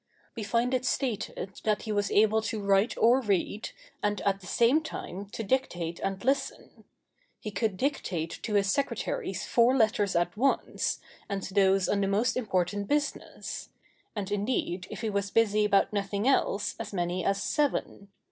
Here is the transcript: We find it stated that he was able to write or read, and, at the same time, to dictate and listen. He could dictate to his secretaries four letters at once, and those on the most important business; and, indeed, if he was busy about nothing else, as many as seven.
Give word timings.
We 0.35 0.41
find 0.41 0.73
it 0.73 0.83
stated 0.83 1.61
that 1.63 1.83
he 1.83 1.91
was 1.91 2.09
able 2.09 2.41
to 2.41 2.59
write 2.59 2.97
or 2.97 3.21
read, 3.21 3.69
and, 4.01 4.19
at 4.21 4.39
the 4.41 4.47
same 4.47 4.81
time, 4.81 5.27
to 5.27 5.43
dictate 5.43 5.99
and 5.99 6.25
listen. 6.25 6.85
He 7.39 7.51
could 7.51 7.77
dictate 7.77 8.39
to 8.41 8.55
his 8.55 8.71
secretaries 8.71 9.45
four 9.45 9.77
letters 9.77 10.15
at 10.15 10.35
once, 10.35 11.01
and 11.29 11.43
those 11.43 11.87
on 11.87 12.01
the 12.01 12.07
most 12.07 12.35
important 12.35 12.87
business; 12.87 13.69
and, 14.15 14.31
indeed, 14.31 14.87
if 14.89 15.01
he 15.01 15.09
was 15.11 15.29
busy 15.29 15.65
about 15.65 15.93
nothing 15.93 16.27
else, 16.27 16.75
as 16.79 16.91
many 16.93 17.23
as 17.23 17.39
seven. 17.43 18.07